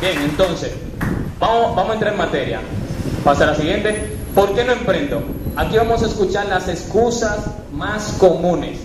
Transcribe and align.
Bien, 0.00 0.16
entonces, 0.22 0.72
vamos, 1.40 1.74
vamos 1.74 1.90
a 1.90 1.94
entrar 1.94 2.12
en 2.12 2.18
materia. 2.18 2.60
Pasa 3.24 3.44
a 3.44 3.46
la 3.48 3.54
siguiente. 3.56 4.16
¿Por 4.34 4.54
qué 4.54 4.62
no 4.62 4.72
emprendo? 4.72 5.22
Aquí 5.56 5.76
vamos 5.76 6.02
a 6.04 6.06
escuchar 6.06 6.46
las 6.46 6.68
excusas 6.68 7.38
más 7.72 8.14
comunes. 8.18 8.78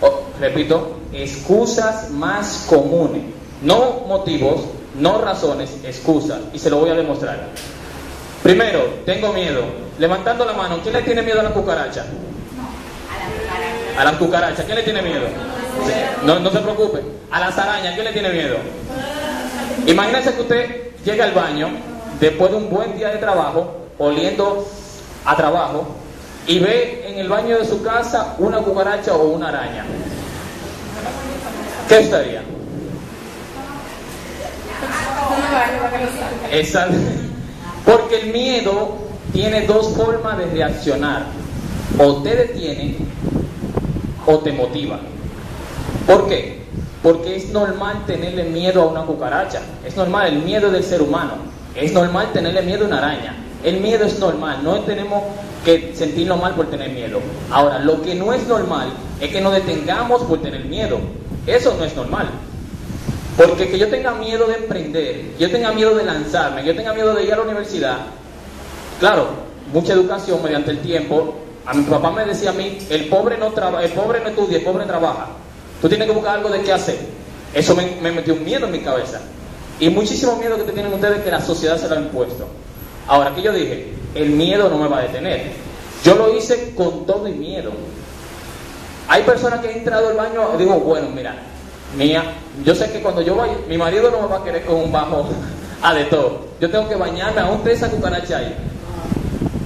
Oh, 0.00 0.22
repito, 0.40 1.00
excusas 1.12 2.10
más 2.10 2.64
comunes. 2.66 3.22
No 3.62 4.04
motivos, 4.08 4.62
no 4.98 5.20
razones, 5.20 5.70
excusas. 5.84 6.38
Y 6.54 6.58
se 6.58 6.70
lo 6.70 6.78
voy 6.78 6.90
a 6.90 6.94
demostrar. 6.94 7.48
Primero, 8.42 8.80
tengo 9.04 9.34
miedo. 9.34 9.62
Levantando 9.98 10.46
la 10.46 10.54
mano, 10.54 10.78
¿quién 10.82 10.94
le 10.94 11.02
tiene 11.02 11.20
miedo 11.20 11.40
a 11.40 11.44
la 11.44 11.50
cucaracha? 11.50 12.06
A 13.98 14.04
la 14.04 14.18
cucaracha, 14.18 14.64
¿quién 14.64 14.76
le 14.76 14.82
tiene 14.82 15.02
miedo? 15.02 15.26
No, 16.24 16.40
no 16.40 16.50
se 16.50 16.58
preocupe. 16.58 17.00
A 17.30 17.40
las 17.40 17.58
arañas, 17.58 17.94
¿quién 17.94 18.06
le 18.06 18.12
tiene 18.12 18.30
miedo? 18.30 18.56
Imagínese 19.86 20.34
que 20.34 20.40
usted 20.40 20.82
llega 21.04 21.24
al 21.24 21.32
baño 21.32 21.68
después 22.20 22.50
de 22.50 22.56
un 22.56 22.70
buen 22.70 22.96
día 22.96 23.08
de 23.08 23.18
trabajo, 23.18 23.72
oliendo 23.98 24.66
a 25.24 25.36
trabajo, 25.36 25.86
y 26.46 26.58
ve 26.58 27.04
en 27.08 27.18
el 27.18 27.28
baño 27.28 27.58
de 27.58 27.64
su 27.64 27.82
casa 27.82 28.34
una 28.38 28.58
cucaracha 28.58 29.14
o 29.14 29.28
una 29.28 29.48
araña. 29.48 29.84
¿Qué 31.88 31.98
estaría? 31.98 32.42
Exacto. 36.50 36.96
Porque 37.84 38.20
el 38.20 38.32
miedo 38.32 38.96
tiene 39.32 39.66
dos 39.66 39.94
formas 39.96 40.38
de 40.38 40.46
reaccionar. 40.46 41.24
O 41.98 42.22
te 42.22 42.34
detiene 42.34 42.96
o 44.26 44.38
te 44.38 44.52
motiva. 44.52 44.98
¿Por 46.06 46.28
qué? 46.28 46.64
Porque 47.04 47.36
es 47.36 47.50
normal 47.50 48.06
tenerle 48.06 48.44
miedo 48.44 48.80
a 48.80 48.86
una 48.86 49.02
cucaracha. 49.02 49.60
Es 49.84 49.94
normal, 49.94 50.26
el 50.26 50.38
miedo 50.38 50.70
del 50.70 50.82
ser 50.82 51.02
humano. 51.02 51.32
Es 51.74 51.92
normal 51.92 52.32
tenerle 52.32 52.62
miedo 52.62 52.84
a 52.84 52.86
una 52.88 52.96
araña. 52.96 53.36
El 53.62 53.80
miedo 53.80 54.06
es 54.06 54.18
normal, 54.18 54.60
no 54.64 54.80
tenemos 54.80 55.22
que 55.66 55.92
sentirnos 55.94 56.40
mal 56.40 56.54
por 56.54 56.70
tener 56.70 56.88
miedo. 56.92 57.20
Ahora, 57.50 57.78
lo 57.80 58.00
que 58.00 58.14
no 58.14 58.32
es 58.32 58.48
normal 58.48 58.88
es 59.20 59.30
que 59.30 59.42
nos 59.42 59.52
detengamos 59.52 60.22
por 60.22 60.40
tener 60.40 60.64
miedo. 60.64 60.98
Eso 61.46 61.76
no 61.78 61.84
es 61.84 61.94
normal. 61.94 62.30
Porque 63.36 63.68
que 63.68 63.78
yo 63.78 63.88
tenga 63.90 64.12
miedo 64.12 64.46
de 64.46 64.54
emprender, 64.54 65.32
que 65.36 65.36
yo 65.38 65.50
tenga 65.50 65.72
miedo 65.72 65.94
de 65.94 66.04
lanzarme, 66.04 66.62
que 66.62 66.68
yo 66.68 66.74
tenga 66.76 66.94
miedo 66.94 67.14
de 67.14 67.22
ir 67.22 67.34
a 67.34 67.36
la 67.36 67.42
universidad, 67.42 67.98
claro, 68.98 69.26
mucha 69.74 69.92
educación 69.92 70.42
mediante 70.42 70.70
el 70.70 70.78
tiempo. 70.78 71.34
A 71.66 71.74
mi 71.74 71.82
papá 71.84 72.12
me 72.12 72.24
decía 72.24 72.48
a 72.48 72.54
mí, 72.54 72.78
el 72.88 73.08
pobre 73.08 73.36
no 73.36 73.48
trabaja, 73.48 73.84
el 73.84 73.92
pobre 73.92 74.20
no 74.20 74.30
estudia, 74.30 74.56
el 74.56 74.64
pobre 74.64 74.86
trabaja. 74.86 75.43
Tú 75.84 75.88
tienes 75.90 76.08
que 76.08 76.14
buscar 76.14 76.36
algo 76.38 76.48
de 76.48 76.62
qué 76.62 76.72
hacer. 76.72 76.98
Eso 77.52 77.76
me, 77.76 77.84
me 78.00 78.10
metió 78.10 78.32
un 78.32 78.42
miedo 78.42 78.64
en 78.64 78.72
mi 78.72 78.78
cabeza. 78.78 79.20
Y 79.78 79.90
muchísimo 79.90 80.34
miedo 80.36 80.56
que 80.56 80.72
tienen 80.72 80.90
ustedes 80.94 81.22
que 81.22 81.30
la 81.30 81.42
sociedad 81.42 81.76
se 81.76 81.86
lo 81.90 81.96
ha 81.96 81.98
impuesto. 81.98 82.46
Ahora, 83.06 83.34
que 83.34 83.42
yo 83.42 83.52
dije, 83.52 83.92
el 84.14 84.30
miedo 84.30 84.70
no 84.70 84.78
me 84.78 84.88
va 84.88 85.00
a 85.00 85.02
detener. 85.02 85.42
Yo 86.02 86.14
lo 86.14 86.34
hice 86.34 86.72
con 86.74 87.04
todo 87.04 87.28
y 87.28 87.32
miedo. 87.32 87.70
Hay 89.08 89.24
personas 89.24 89.60
que 89.60 89.68
han 89.68 89.76
entrado 89.76 90.08
al 90.08 90.16
baño, 90.16 90.56
digo, 90.56 90.80
bueno, 90.80 91.08
mira, 91.14 91.36
mía, 91.98 92.32
yo 92.64 92.74
sé 92.74 92.90
que 92.90 93.02
cuando 93.02 93.20
yo 93.20 93.36
vaya, 93.36 93.52
mi 93.68 93.76
marido 93.76 94.10
no 94.10 94.22
me 94.22 94.28
va 94.28 94.38
a 94.38 94.42
querer 94.42 94.64
con 94.64 94.76
un 94.76 94.90
bajo 94.90 95.26
a 95.82 95.92
de 95.92 96.04
todo. 96.04 96.46
Yo 96.62 96.70
tengo 96.70 96.88
que 96.88 96.94
bañarme 96.94 97.42
a 97.42 97.46
un 97.48 97.68
esa 97.68 97.90
cucaracha 97.90 98.38
ahí. 98.38 98.56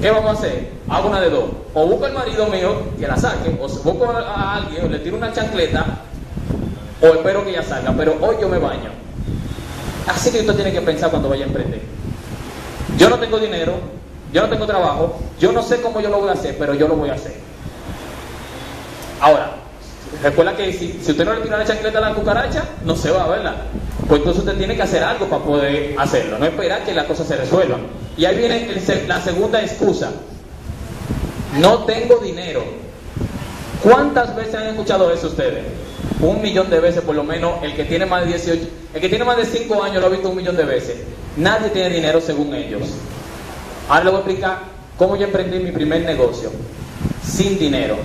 ¿Qué 0.01 0.11
vamos 0.11 0.31
a 0.31 0.39
hacer? 0.39 0.71
Hago 0.89 1.09
una 1.09 1.21
de 1.21 1.31
dos. 1.31 1.51
O 1.75 1.87
busco 1.87 2.07
al 2.07 2.13
marido 2.13 2.47
mío 2.47 2.83
que 2.99 3.07
la 3.07 3.17
saque, 3.17 3.51
o 3.61 3.69
busco 3.69 4.11
a 4.11 4.57
alguien, 4.57 4.85
o 4.85 4.89
le 4.89 4.99
tiro 5.01 5.17
una 5.17 5.33
chancleta, 5.33 5.85
o 7.01 7.07
espero 7.07 7.45
que 7.45 7.51
ella 7.51 7.63
salga. 7.63 7.93
Pero 7.97 8.17
hoy 8.21 8.37
yo 8.41 8.49
me 8.49 8.59
baño. 8.59 8.91
Así 10.07 10.31
que 10.31 10.41
usted 10.41 10.55
tiene 10.55 10.73
que 10.73 10.81
pensar 10.81 11.11
cuando 11.11 11.29
vaya 11.29 11.45
a 11.45 11.49
emprender. 11.49 11.83
Yo 12.97 13.11
no 13.11 13.19
tengo 13.19 13.39
dinero, 13.39 13.75
yo 14.33 14.43
no 14.43 14.49
tengo 14.49 14.67
trabajo, 14.67 15.19
yo 15.39 15.53
no 15.53 15.63
sé 15.63 15.81
cómo 15.81 16.01
yo 16.01 16.09
lo 16.09 16.21
voy 16.21 16.29
a 16.31 16.33
hacer, 16.33 16.57
pero 16.59 16.75
yo 16.75 16.89
lo 16.89 16.97
voy 16.97 17.11
a 17.11 17.15
hacer. 17.15 17.35
Ahora, 19.21 19.51
recuerda 20.23 20.57
que 20.57 20.73
si, 20.73 20.99
usted 20.99 21.25
no 21.25 21.35
le 21.35 21.41
tira 21.41 21.59
la 21.59 21.65
chancleta 21.65 21.99
a 21.99 22.03
la 22.03 22.15
cucaracha, 22.15 22.65
no 22.85 22.97
se 22.97 23.11
va, 23.11 23.27
¿verdad? 23.29 23.57
Pues 24.09 24.21
entonces 24.21 24.45
usted 24.45 24.57
tiene 24.57 24.77
que 24.77 24.83
hacer 24.83 25.03
algo 25.03 25.27
para 25.27 25.43
poder 25.43 25.95
hacerlo, 25.99 26.39
no 26.39 26.47
esperar 26.47 26.85
que 26.85 26.95
las 26.95 27.05
cosas 27.05 27.27
se 27.27 27.37
resuelvan. 27.37 27.81
Y 28.19 28.25
ahí 28.25 28.37
viene 28.37 28.69
la 29.07 29.21
segunda 29.23 29.63
excusa. 29.63 30.11
No 31.61 31.85
tengo 31.85 32.19
dinero. 32.19 32.65
¿Cuántas 33.83 34.35
veces 34.35 34.57
han 34.57 34.67
escuchado 34.67 35.13
eso 35.13 35.29
ustedes? 35.29 35.65
Un 36.21 36.43
millón 36.43 36.69
de 36.69 36.81
veces 36.81 37.03
por 37.03 37.15
lo 37.15 37.23
menos, 37.23 37.63
el 37.63 37.77
que 37.77 37.85
tiene 37.85 38.07
más 38.07 38.23
de 38.25 38.33
18, 38.33 38.69
el 38.95 39.01
que 39.01 39.09
tiene 39.09 39.25
más 39.25 39.37
de 39.37 39.47
5 39.47 39.83
años 39.85 40.01
lo 40.01 40.09
ha 40.09 40.11
visto 40.11 40.31
un 40.31 40.37
millón 40.37 40.57
de 40.57 40.65
veces. 40.65 40.97
Nadie 41.37 41.71
tiene 41.71 41.91
dinero 41.91 42.21
según 42.21 42.53
ellos. 42.55 42.83
Ahora 43.89 44.05
les 44.05 44.13
voy 44.13 44.21
a 44.21 44.25
explicar 44.25 44.59
cómo 44.97 45.17
yo 45.17 45.27
emprendí 45.27 45.61
mi 45.61 45.71
primer 45.71 46.03
negocio. 46.03 46.51
Sin 47.23 47.57
dinero. 47.57 47.97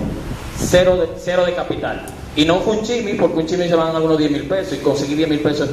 Cero 0.56 0.96
de, 0.96 1.08
cero 1.18 1.44
de 1.44 1.54
capital. 1.54 2.06
Y 2.36 2.44
no 2.44 2.60
fue 2.60 2.76
un 2.76 2.84
chimi, 2.84 3.14
porque 3.14 3.38
un 3.38 3.46
chimi 3.46 3.66
se 3.66 3.74
van 3.74 3.96
algunos 3.96 4.16
10 4.16 4.30
mil 4.30 4.46
pesos 4.46 4.74
y 4.74 4.76
conseguir 4.76 5.16
10 5.16 5.28
mil 5.28 5.40
pesos 5.40 5.66
es 5.66 5.72